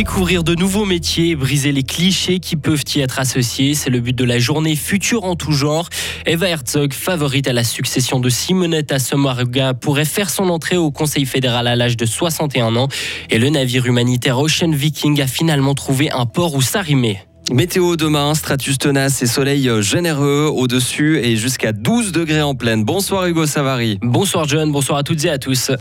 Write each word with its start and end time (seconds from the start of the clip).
Découvrir 0.00 0.44
de 0.44 0.54
nouveaux 0.54 0.86
métiers 0.86 1.28
et 1.28 1.36
briser 1.36 1.72
les 1.72 1.82
clichés 1.82 2.38
qui 2.38 2.56
peuvent 2.56 2.84
y 2.94 3.00
être 3.00 3.18
associés, 3.18 3.74
c'est 3.74 3.90
le 3.90 4.00
but 4.00 4.16
de 4.16 4.24
la 4.24 4.38
journée 4.38 4.74
Futur 4.74 5.24
en 5.24 5.36
tout 5.36 5.52
genre. 5.52 5.90
Eva 6.24 6.48
Herzog, 6.48 6.94
favorite 6.94 7.46
à 7.48 7.52
la 7.52 7.64
succession 7.64 8.18
de 8.18 8.30
Simonetta 8.30 8.98
Sommaruga, 8.98 9.74
pourrait 9.74 10.06
faire 10.06 10.30
son 10.30 10.48
entrée 10.48 10.78
au 10.78 10.90
Conseil 10.90 11.26
fédéral 11.26 11.66
à 11.66 11.76
l'âge 11.76 11.98
de 11.98 12.06
61 12.06 12.76
ans. 12.76 12.88
Et 13.28 13.38
le 13.38 13.50
navire 13.50 13.84
humanitaire 13.84 14.38
Ocean 14.38 14.70
Viking 14.70 15.20
a 15.20 15.26
finalement 15.26 15.74
trouvé 15.74 16.10
un 16.10 16.24
port 16.24 16.54
où 16.54 16.62
s'arrimer. 16.62 17.18
Météo 17.52 17.96
demain, 17.96 18.34
stratus 18.34 18.78
tenace 18.78 19.20
et 19.20 19.26
soleil 19.26 19.70
généreux 19.82 20.50
au-dessus 20.50 21.18
et 21.18 21.36
jusqu'à 21.36 21.72
12 21.72 22.12
degrés 22.12 22.40
en 22.40 22.54
pleine. 22.54 22.84
Bonsoir 22.84 23.26
Hugo 23.26 23.44
Savary. 23.44 23.98
Bonsoir 24.00 24.48
John, 24.48 24.72
bonsoir 24.72 24.96
à 24.96 25.02
toutes 25.02 25.26
et 25.26 25.30
à 25.30 25.36
tous. 25.36 25.72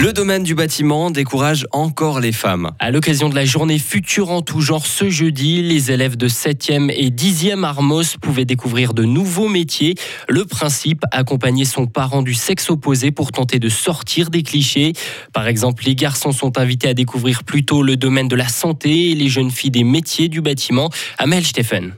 Le 0.00 0.12
domaine 0.12 0.44
du 0.44 0.54
bâtiment 0.54 1.10
décourage 1.10 1.66
encore 1.72 2.20
les 2.20 2.30
femmes. 2.30 2.70
À 2.78 2.92
l'occasion 2.92 3.28
de 3.28 3.34
la 3.34 3.44
journée 3.44 3.80
future 3.80 4.30
en 4.30 4.42
tout 4.42 4.60
genre 4.60 4.86
ce 4.86 5.10
jeudi, 5.10 5.60
les 5.60 5.90
élèves 5.90 6.16
de 6.16 6.28
7e 6.28 6.88
et 6.94 7.10
10e 7.10 7.64
Armos 7.64 8.16
pouvaient 8.22 8.44
découvrir 8.44 8.94
de 8.94 9.02
nouveaux 9.02 9.48
métiers. 9.48 9.96
Le 10.28 10.44
principe, 10.44 11.02
accompagner 11.10 11.64
son 11.64 11.86
parent 11.86 12.22
du 12.22 12.34
sexe 12.34 12.70
opposé 12.70 13.10
pour 13.10 13.32
tenter 13.32 13.58
de 13.58 13.68
sortir 13.68 14.30
des 14.30 14.44
clichés. 14.44 14.92
Par 15.32 15.48
exemple, 15.48 15.82
les 15.84 15.96
garçons 15.96 16.30
sont 16.30 16.58
invités 16.58 16.88
à 16.88 16.94
découvrir 16.94 17.42
plutôt 17.42 17.82
le 17.82 17.96
domaine 17.96 18.28
de 18.28 18.36
la 18.36 18.46
santé 18.46 19.10
et 19.10 19.14
les 19.16 19.28
jeunes 19.28 19.50
filles 19.50 19.72
des 19.72 19.84
métiers 19.84 20.28
du 20.28 20.40
bâtiment. 20.40 20.90
Amel 21.18 21.44
Steffen. 21.44 21.94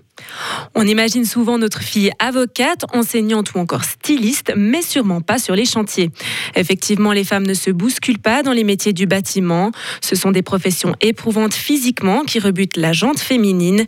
On 0.75 0.87
imagine 0.87 1.25
souvent 1.25 1.59
notre 1.59 1.83
fille 1.83 2.11
avocate, 2.19 2.84
enseignante 2.93 3.55
ou 3.55 3.59
encore 3.59 3.84
styliste, 3.84 4.53
mais 4.56 4.83
sûrement 4.83 5.20
pas 5.20 5.39
sur 5.39 5.55
les 5.55 5.64
chantiers. 5.64 6.11
Effectivement, 6.55 7.12
les 7.12 7.25
femmes 7.25 7.47
ne 7.47 7.55
se 7.55 7.70
bousculent 7.70 8.19
pas 8.19 8.42
dans 8.42 8.53
les 8.53 8.64
métiers 8.64 8.92
du 8.92 9.06
bâtiment. 9.06 9.73
Ce 10.01 10.14
sont 10.14 10.31
des 10.31 10.42
professions 10.42 10.95
éprouvantes 11.01 11.55
physiquement 11.55 12.23
qui 12.25 12.39
rebutent 12.39 12.77
la 12.77 12.92
jante 12.92 13.19
féminine. 13.19 13.84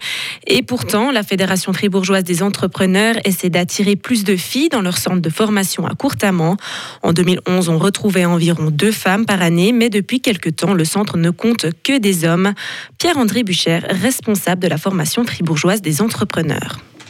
Et 0.47 0.63
pourtant, 0.63 1.11
la 1.13 1.23
Fédération 1.23 1.73
fribourgeoise 1.73 2.25
des 2.25 2.43
entrepreneurs 2.43 3.17
essaie 3.25 3.51
d'attirer 3.51 3.97
plus 3.97 4.25
de 4.25 4.37
filles 4.37 4.69
dans 4.69 4.83
leur 4.83 4.99
centre 4.99 5.21
de 5.21 5.31
formation 5.31 5.87
à 5.87 5.95
Courtamment. 5.95 6.57
En 7.03 7.13
2011, 7.13 7.69
on 7.69 7.79
retrouvait 7.79 8.25
environ 8.25 8.71
deux 8.71 8.93
femmes 8.93 9.27
par 9.27 9.43
année, 9.43 9.73
mais 9.73 9.91
depuis 9.91 10.21
quelques 10.21 10.57
temps, 10.57 10.75
le 10.75 10.85
centre 10.85 11.17
ne 11.17 11.31
compte 11.31 11.67
que 11.85 11.99
des 11.99 12.25
hommes. 12.25 12.55
Pierre-André 12.99 13.45
Bucher, 13.45 13.81
responsable 13.89 14.63
de 14.63 14.69
la 14.69 14.79
formation 14.79 15.25
fribourgeoise 15.25 15.83
des 15.83 16.03
entrepreneurs 16.03 16.32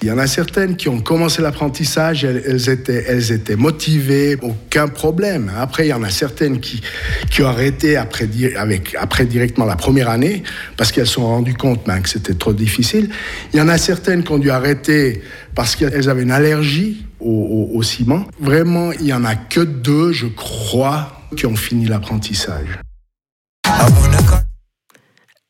il 0.03 0.09
y 0.09 0.11
en 0.11 0.19
a 0.19 0.27
certaines 0.27 0.77
qui 0.77 0.89
ont 0.89 1.01
commencé 1.01 1.43
l'apprentissage, 1.43 2.25
elles, 2.25 2.69
étaient, 2.69 3.05
elles 3.07 3.31
étaient 3.31 3.55
motivées, 3.55 4.37
aucun 4.43 4.89
problème. 4.89 5.53
Après, 5.57 5.87
il 5.87 5.91
y 5.91 5.93
en 5.93 6.03
a 6.03 6.11
certaines 6.11 6.59
qui, 6.59 6.83
qui 7.31 7.43
ont 7.43 7.47
arrêté 7.47 7.97
après, 7.97 8.29
avec, 8.57 8.97
après 8.99 9.27
directement 9.27 9.65
la 9.65 9.77
première 9.77 10.11
année 10.11 10.43
parce 10.77 10.91
qu'elles 10.91 11.07
se 11.07 11.15
sont 11.15 11.27
rendues 11.27 11.55
compte 11.55 11.83
ben, 11.87 12.01
que 12.01 12.09
c'était 12.09 12.35
trop 12.35 12.53
difficile. 12.53 13.11
Il 13.55 13.59
y 13.59 13.63
en 13.63 13.69
a 13.69 13.79
certaines 13.79 14.25
qui 14.25 14.33
ont 14.33 14.39
dû 14.39 14.51
arrêter 14.51 15.23
parce 15.55 15.77
qu'elles 15.77 16.09
avaient 16.09 16.23
une 16.23 16.33
allergie 16.33 17.07
au, 17.21 17.71
au 17.73 17.83
ciment. 17.85 18.27
Vraiment, 18.41 18.91
il 18.91 19.05
n'y 19.05 19.13
en 19.13 19.25
a 19.25 19.37
que 19.37 19.61
deux, 19.61 20.13
je 20.13 20.27
crois, 20.27 21.23
qui 21.37 21.47
ont 21.47 21.57
fini 21.57 21.87
l'apprentissage. 21.87 22.81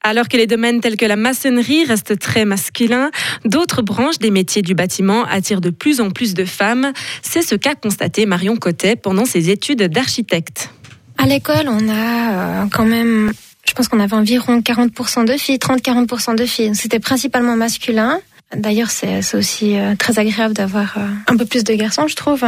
Alors 0.04 0.28
que 0.28 0.36
les 0.36 0.48
domaines 0.48 0.80
tels 0.80 0.96
que 0.96 1.06
la 1.06 1.16
maçonnerie 1.16 1.84
restent 1.84 2.18
très 2.18 2.44
masculins, 2.44 3.10
d'autres 3.44 3.82
branches 3.82 4.18
des 4.18 4.30
métiers 4.30 4.62
du 4.62 4.74
bâtiment 4.74 5.24
attirent 5.26 5.60
de 5.60 5.70
plus 5.70 6.00
en 6.00 6.10
plus 6.10 6.34
de 6.34 6.44
femmes. 6.44 6.92
C'est 7.22 7.42
ce 7.42 7.54
qu'a 7.54 7.74
constaté 7.74 8.26
Marion 8.26 8.56
Cotet 8.56 8.96
pendant 8.96 9.24
ses 9.24 9.50
études 9.50 9.82
d'architecte. 9.82 10.70
À 11.18 11.26
l'école, 11.26 11.68
on 11.68 11.88
a 11.88 12.62
euh, 12.62 12.66
quand 12.72 12.84
même, 12.84 13.32
je 13.64 13.72
pense 13.74 13.86
qu'on 13.86 14.00
avait 14.00 14.16
environ 14.16 14.58
40% 14.58 15.24
de 15.24 15.36
filles, 15.36 15.58
30-40% 15.58 16.34
de 16.36 16.46
filles. 16.46 16.74
C'était 16.74 16.98
principalement 16.98 17.54
masculin. 17.54 18.20
D'ailleurs, 18.54 18.90
c'est 18.90 19.20
aussi 19.34 19.78
euh, 19.78 19.94
très 19.96 20.18
agréable 20.18 20.54
d'avoir 20.54 20.94
euh, 20.98 21.06
un 21.26 21.36
peu 21.36 21.44
plus 21.46 21.64
de 21.64 21.74
garçons, 21.74 22.06
je 22.06 22.16
trouve. 22.16 22.44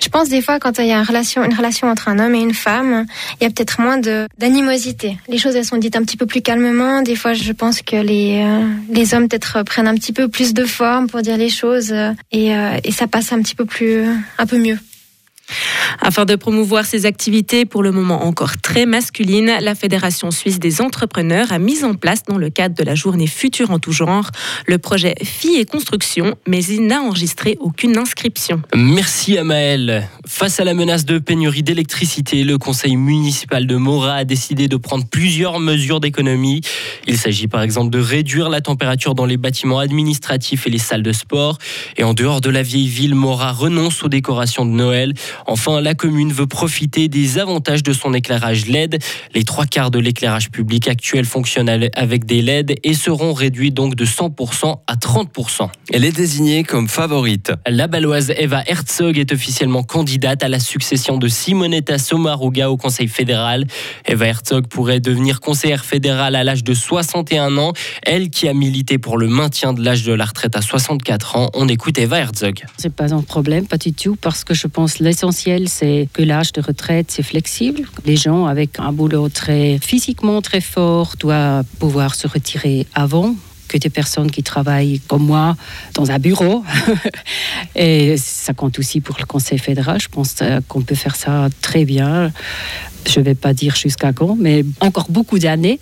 Je 0.00 0.08
pense 0.08 0.28
des 0.28 0.42
fois, 0.42 0.58
quand 0.58 0.78
il 0.78 0.86
y 0.86 0.92
a 0.92 0.98
une 0.98 1.06
relation, 1.06 1.44
une 1.44 1.54
relation 1.54 1.88
entre 1.88 2.08
un 2.08 2.18
homme 2.18 2.34
et 2.34 2.40
une 2.40 2.54
femme, 2.54 3.06
il 3.40 3.44
y 3.44 3.46
a 3.46 3.50
peut-être 3.50 3.80
moins 3.80 3.98
d'animosité. 4.38 5.16
Les 5.28 5.38
choses, 5.38 5.54
elles 5.54 5.64
sont 5.64 5.76
dites 5.76 5.96
un 5.96 6.02
petit 6.02 6.16
peu 6.16 6.26
plus 6.26 6.42
calmement. 6.42 7.02
Des 7.02 7.16
fois, 7.16 7.34
je 7.34 7.52
pense 7.52 7.82
que 7.82 7.96
les 7.96 8.42
euh, 8.44 8.66
les 8.90 9.14
hommes 9.14 9.28
peut-être 9.28 9.62
prennent 9.62 9.88
un 9.88 9.94
petit 9.94 10.12
peu 10.12 10.28
plus 10.28 10.54
de 10.54 10.64
forme 10.64 11.06
pour 11.08 11.22
dire 11.22 11.36
les 11.36 11.50
choses 11.50 11.94
et, 12.32 12.52
et 12.84 12.92
ça 12.92 13.06
passe 13.06 13.32
un 13.32 13.40
petit 13.40 13.54
peu 13.54 13.64
plus, 13.64 14.04
un 14.38 14.46
peu 14.46 14.58
mieux. 14.58 14.78
Afin 16.00 16.24
de 16.24 16.34
promouvoir 16.36 16.84
ces 16.86 17.06
activités, 17.06 17.64
pour 17.64 17.82
le 17.82 17.92
moment 17.92 18.24
encore 18.24 18.58
très 18.60 18.86
masculines, 18.86 19.52
la 19.60 19.74
Fédération 19.74 20.30
suisse 20.30 20.58
des 20.58 20.80
entrepreneurs 20.80 21.52
a 21.52 21.58
mis 21.58 21.84
en 21.84 21.94
place, 21.94 22.22
dans 22.24 22.38
le 22.38 22.50
cadre 22.50 22.74
de 22.74 22.84
la 22.84 22.94
journée 22.94 23.26
future 23.26 23.70
en 23.70 23.78
tout 23.78 23.92
genre, 23.92 24.30
le 24.66 24.78
projet 24.78 25.14
Filles 25.22 25.58
et 25.58 25.64
Construction, 25.64 26.36
mais 26.46 26.64
il 26.64 26.86
n'a 26.86 27.00
enregistré 27.00 27.56
aucune 27.60 27.96
inscription. 27.96 28.62
Merci 28.74 29.38
Amael. 29.38 30.08
Face 30.26 30.60
à 30.60 30.64
la 30.64 30.74
menace 30.74 31.04
de 31.04 31.18
pénurie 31.18 31.62
d'électricité, 31.62 32.44
le 32.44 32.58
conseil 32.58 32.96
municipal 32.96 33.66
de 33.66 33.76
Mora 33.76 34.14
a 34.14 34.24
décidé 34.24 34.68
de 34.68 34.76
prendre 34.76 35.04
plusieurs 35.06 35.60
mesures 35.60 36.00
d'économie. 36.00 36.60
Il 37.06 37.18
s'agit 37.18 37.48
par 37.48 37.62
exemple 37.62 37.90
de 37.90 37.98
réduire 37.98 38.48
la 38.48 38.60
température 38.60 39.14
dans 39.14 39.26
les 39.26 39.36
bâtiments 39.36 39.78
administratifs 39.78 40.66
et 40.66 40.70
les 40.70 40.78
salles 40.78 41.02
de 41.02 41.12
sport. 41.12 41.58
Et 41.96 42.04
en 42.04 42.14
dehors 42.14 42.40
de 42.40 42.50
la 42.50 42.62
vieille 42.62 42.88
ville, 42.88 43.14
Mora 43.14 43.52
renonce 43.52 44.02
aux 44.02 44.08
décorations 44.08 44.64
de 44.64 44.70
Noël. 44.70 45.14
Enfin, 45.46 45.80
la 45.80 45.94
commune 45.94 46.32
veut 46.32 46.46
profiter 46.46 47.08
des 47.08 47.38
avantages 47.38 47.82
de 47.82 47.92
son 47.92 48.14
éclairage 48.14 48.66
LED. 48.66 49.02
Les 49.34 49.44
trois 49.44 49.66
quarts 49.66 49.90
de 49.90 49.98
l'éclairage 49.98 50.50
public 50.50 50.88
actuel 50.88 51.24
fonctionnent 51.24 51.88
avec 51.94 52.24
des 52.24 52.42
LED 52.42 52.76
et 52.82 52.94
seront 52.94 53.32
réduits 53.32 53.70
donc 53.70 53.94
de 53.94 54.04
100% 54.04 54.80
à 54.86 54.94
30%. 54.94 55.68
Elle 55.92 56.04
est 56.04 56.12
désignée 56.12 56.64
comme 56.64 56.88
favorite. 56.88 57.52
La 57.66 57.86
baloise 57.86 58.32
Eva 58.36 58.62
Herzog 58.66 59.18
est 59.18 59.32
officiellement 59.32 59.82
candidate 59.82 60.42
à 60.42 60.48
la 60.48 60.60
succession 60.60 61.18
de 61.18 61.28
Simonetta 61.28 61.98
Sommaruga 61.98 62.70
au 62.70 62.76
Conseil 62.76 63.08
fédéral. 63.08 63.66
Eva 64.06 64.26
Herzog 64.26 64.66
pourrait 64.68 65.00
devenir 65.00 65.40
conseillère 65.40 65.84
fédérale 65.84 66.36
à 66.36 66.44
l'âge 66.44 66.64
de 66.64 66.74
61 66.74 67.56
ans. 67.58 67.72
Elle 68.02 68.30
qui 68.30 68.48
a 68.48 68.54
milité 68.54 68.98
pour 68.98 69.18
le 69.18 69.28
maintien 69.28 69.72
de 69.72 69.84
l'âge 69.84 70.04
de 70.04 70.12
la 70.12 70.24
retraite 70.24 70.56
à 70.56 70.62
64 70.62 71.36
ans. 71.36 71.50
On 71.54 71.68
écoute 71.68 71.98
Eva 71.98 72.18
Herzog. 72.18 72.64
C'est 72.78 72.94
pas 72.94 73.14
un 73.14 73.22
problème, 73.22 73.66
pas 73.66 73.78
du 73.78 73.92
tout, 73.92 74.16
parce 74.16 74.44
que 74.44 74.54
je 74.54 74.66
pense 74.66 74.98
l'essentiel 74.98 75.23
c'est 75.32 76.08
que 76.12 76.22
l'âge 76.22 76.52
de 76.52 76.60
retraite, 76.60 77.10
c'est 77.10 77.22
flexible. 77.22 77.82
Les 78.04 78.16
gens 78.16 78.46
avec 78.46 78.78
un 78.78 78.92
boulot 78.92 79.28
très 79.28 79.78
physiquement 79.78 80.42
très 80.42 80.60
fort 80.60 81.14
doivent 81.18 81.64
pouvoir 81.78 82.14
se 82.14 82.26
retirer 82.26 82.86
avant 82.94 83.34
que 83.68 83.78
des 83.78 83.90
personnes 83.90 84.30
qui 84.30 84.42
travaillent 84.42 85.00
comme 85.08 85.24
moi 85.24 85.56
dans 85.94 86.10
un 86.10 86.18
bureau. 86.18 86.64
Et 87.74 88.16
ça 88.16 88.52
compte 88.54 88.78
aussi 88.78 89.00
pour 89.00 89.16
le 89.18 89.26
Conseil 89.26 89.58
fédéral. 89.58 90.00
Je 90.00 90.08
pense 90.08 90.36
euh, 90.42 90.60
qu'on 90.68 90.82
peut 90.82 90.94
faire 90.94 91.16
ça 91.16 91.48
très 91.60 91.84
bien. 91.84 92.32
Je 93.06 93.20
ne 93.20 93.24
vais 93.24 93.34
pas 93.34 93.52
dire 93.52 93.74
jusqu'à 93.76 94.12
quand, 94.12 94.36
mais 94.38 94.64
encore 94.80 95.06
beaucoup 95.10 95.38
d'années, 95.38 95.78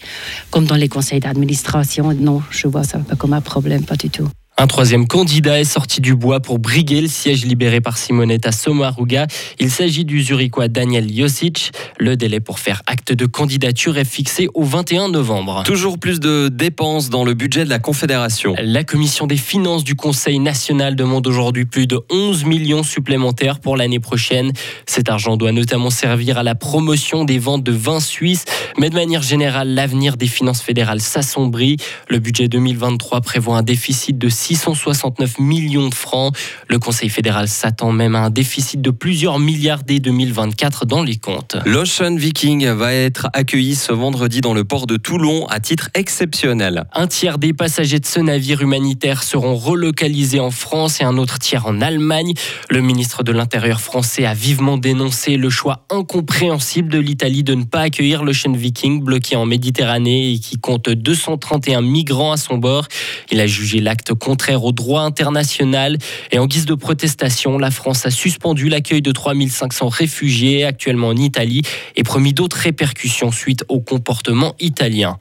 comme 0.50 0.64
dans 0.64 0.74
les 0.74 0.88
conseils 0.88 1.20
d'administration. 1.20 2.12
Non, 2.14 2.42
je 2.50 2.66
vois 2.66 2.82
ça 2.82 2.98
pas 2.98 3.14
comme 3.14 3.32
un 3.32 3.40
problème, 3.40 3.84
pas 3.84 3.96
du 3.96 4.10
tout. 4.10 4.28
Un 4.58 4.66
troisième 4.66 5.08
candidat 5.08 5.58
est 5.58 5.64
sorti 5.64 6.02
du 6.02 6.14
bois 6.14 6.38
pour 6.40 6.58
briguer 6.58 7.00
le 7.00 7.08
siège 7.08 7.46
libéré 7.46 7.80
par 7.80 7.96
Simonetta 7.96 8.52
Sommaruga. 8.52 9.26
Il 9.58 9.70
s'agit 9.70 10.04
du 10.04 10.22
Zurichois 10.22 10.68
Daniel 10.68 11.10
Josic. 11.12 11.72
Le 11.98 12.16
délai 12.16 12.38
pour 12.38 12.58
faire 12.58 12.82
acte 12.86 13.12
de 13.12 13.24
candidature 13.24 13.96
est 13.96 14.04
fixé 14.04 14.48
au 14.52 14.62
21 14.62 15.08
novembre. 15.08 15.62
Toujours 15.64 15.98
plus 15.98 16.20
de 16.20 16.48
dépenses 16.48 17.08
dans 17.08 17.24
le 17.24 17.32
budget 17.32 17.64
de 17.64 17.70
la 17.70 17.78
Confédération. 17.78 18.54
La 18.62 18.84
commission 18.84 19.26
des 19.26 19.38
finances 19.38 19.84
du 19.84 19.94
Conseil 19.94 20.38
national 20.38 20.96
demande 20.96 21.26
aujourd'hui 21.26 21.64
plus 21.64 21.86
de 21.86 21.98
11 22.10 22.44
millions 22.44 22.82
supplémentaires 22.82 23.58
pour 23.58 23.78
l'année 23.78 24.00
prochaine. 24.00 24.52
Cet 24.86 25.08
argent 25.08 25.38
doit 25.38 25.52
notamment 25.52 25.90
servir 25.90 26.36
à 26.36 26.42
la 26.42 26.54
promotion 26.54 27.24
des 27.24 27.38
ventes 27.38 27.64
de 27.64 27.72
vins 27.72 28.00
suisses, 28.00 28.44
mais 28.78 28.90
de 28.90 28.94
manière 28.94 29.22
générale, 29.22 29.74
l'avenir 29.74 30.18
des 30.18 30.26
finances 30.26 30.60
fédérales 30.60 31.00
s'assombrit. 31.00 31.78
Le 32.08 32.18
budget 32.18 32.48
2023 32.48 33.22
prévoit 33.22 33.56
un 33.56 33.62
déficit 33.62 34.18
de 34.18 34.28
669 34.42 35.38
millions 35.38 35.88
de 35.88 35.94
francs. 35.94 36.34
Le 36.68 36.78
Conseil 36.78 37.08
fédéral 37.08 37.46
s'attend 37.46 37.92
même 37.92 38.16
à 38.16 38.20
un 38.20 38.30
déficit 38.30 38.82
de 38.82 38.90
plusieurs 38.90 39.38
milliards 39.38 39.84
dès 39.84 40.00
2024 40.00 40.84
dans 40.84 41.02
les 41.02 41.16
comptes. 41.16 41.56
L'Ocean 41.64 42.16
Viking 42.16 42.66
va 42.68 42.92
être 42.92 43.28
accueilli 43.32 43.76
ce 43.76 43.92
vendredi 43.92 44.40
dans 44.40 44.54
le 44.54 44.64
port 44.64 44.86
de 44.86 44.96
Toulon 44.96 45.46
à 45.46 45.60
titre 45.60 45.90
exceptionnel. 45.94 46.84
Un 46.92 47.06
tiers 47.06 47.38
des 47.38 47.52
passagers 47.52 48.00
de 48.00 48.06
ce 48.06 48.18
navire 48.18 48.62
humanitaire 48.62 49.22
seront 49.22 49.54
relocalisés 49.54 50.40
en 50.40 50.50
France 50.50 51.00
et 51.00 51.04
un 51.04 51.18
autre 51.18 51.38
tiers 51.38 51.66
en 51.66 51.80
Allemagne. 51.80 52.34
Le 52.68 52.80
ministre 52.80 53.22
de 53.22 53.30
l'Intérieur 53.30 53.80
français 53.80 54.26
a 54.26 54.34
vivement 54.34 54.76
dénoncé 54.76 55.36
le 55.36 55.50
choix 55.50 55.84
incompréhensible 55.88 56.88
de 56.88 56.98
l'Italie 56.98 57.44
de 57.44 57.54
ne 57.54 57.64
pas 57.64 57.82
accueillir 57.82 58.24
l'Ocean 58.24 58.52
Viking 58.52 59.02
bloqué 59.02 59.36
en 59.36 59.46
Méditerranée 59.46 60.32
et 60.32 60.38
qui 60.38 60.58
compte 60.58 60.88
231 60.88 61.82
migrants 61.82 62.32
à 62.32 62.36
son 62.36 62.58
bord. 62.58 62.88
Il 63.30 63.40
a 63.40 63.46
jugé 63.46 63.80
l'acte 63.80 64.14
contraire 64.14 64.64
au 64.64 64.72
droit 64.72 65.02
international. 65.02 65.98
Et 66.30 66.38
en 66.38 66.46
guise 66.46 66.66
de 66.66 66.74
protestation, 66.74 67.58
la 67.58 67.70
France 67.70 68.06
a 68.06 68.10
suspendu 68.10 68.68
l'accueil 68.68 69.02
de 69.02 69.12
3500 69.12 69.88
réfugiés 69.88 70.64
actuellement 70.64 71.08
en 71.08 71.16
Italie 71.16 71.62
et 71.96 72.02
promis 72.02 72.32
d'autres 72.32 72.56
répercussions 72.56 73.30
suite 73.30 73.64
au 73.68 73.80
comportement 73.80 74.54
italien. 74.60 75.18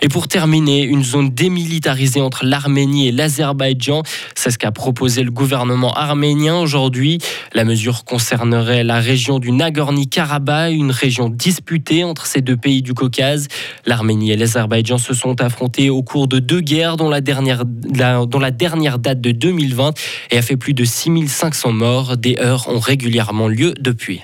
Et 0.00 0.08
pour 0.08 0.28
terminer, 0.28 0.82
une 0.82 1.04
zone 1.04 1.30
démilitarisée 1.30 2.20
entre 2.20 2.44
l'Arménie 2.44 3.08
et 3.08 3.12
l'Azerbaïdjan, 3.12 4.02
c'est 4.34 4.50
ce 4.50 4.58
qu'a 4.58 4.72
proposé 4.72 5.22
le 5.22 5.30
gouvernement 5.30 5.92
arménien 5.94 6.56
aujourd'hui. 6.56 7.18
La 7.52 7.64
mesure 7.64 8.04
concernerait 8.04 8.84
la 8.84 9.00
région 9.00 9.38
du 9.38 9.52
Nagorno-Karabakh, 9.52 10.72
une 10.72 10.90
région 10.90 11.28
disputée 11.28 12.04
entre 12.04 12.26
ces 12.26 12.40
deux 12.40 12.56
pays 12.56 12.82
du 12.82 12.94
Caucase. 12.94 13.48
L'Arménie 13.86 14.32
et 14.32 14.36
l'Azerbaïdjan 14.36 14.98
se 14.98 15.14
sont 15.14 15.40
affrontés 15.40 15.90
au 15.90 16.02
cours 16.02 16.28
de 16.28 16.38
deux 16.38 16.60
guerres 16.60 16.96
dont 16.96 17.08
la 17.08 17.20
dernière, 17.20 17.53
dont 17.64 18.38
la 18.38 18.50
dernière 18.50 18.98
date 18.98 19.20
de 19.20 19.30
2020 19.30 19.92
et 20.30 20.38
a 20.38 20.42
fait 20.42 20.56
plus 20.56 20.74
de 20.74 20.84
6500 20.84 21.72
morts. 21.72 22.16
Des 22.16 22.36
heurts 22.38 22.68
ont 22.68 22.80
régulièrement 22.80 23.48
lieu 23.48 23.74
depuis. 23.78 24.22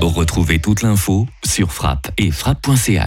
Retrouvez 0.00 0.58
toute 0.58 0.82
l'info 0.82 1.26
sur 1.44 1.72
frappe 1.72 2.10
et 2.18 2.30
frappe.ch. 2.30 3.06